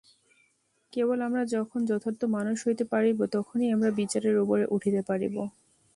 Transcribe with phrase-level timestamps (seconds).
[0.93, 5.35] কেবল আমরা যখন যথার্থ মানুষ হইতে পারিব, তখনই আমরা বিচারের উপরে উঠিতে পারিব।